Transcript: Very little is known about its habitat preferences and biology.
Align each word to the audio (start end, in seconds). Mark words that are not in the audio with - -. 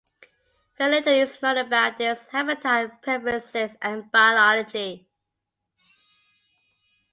Very 0.79 0.93
little 0.95 1.13
is 1.13 1.39
known 1.43 1.57
about 1.57 2.01
its 2.01 2.27
habitat 2.29 3.03
preferences 3.03 3.75
and 3.83 4.11
biology. 4.11 5.07